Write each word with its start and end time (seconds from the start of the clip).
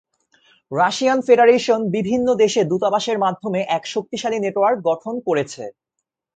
Russian 0.71 1.19
federation 1.27 1.79
বিভিন্ন 1.95 2.27
দেশে 2.43 2.61
দূতাবাসের 2.63 3.17
মাধ্যমে 3.19 3.59
এক 3.77 3.83
শক্তিশালী 3.93 4.37
নেটওয়ার্ক 4.41 4.77
গঠন 4.89 5.15
করেছে। 5.27 5.63